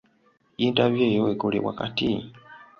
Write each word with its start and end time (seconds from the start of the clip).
Yintaviyu 0.59 1.03
eyo 1.11 1.23
ekolebwa 1.33 1.71
kati? 1.79 2.09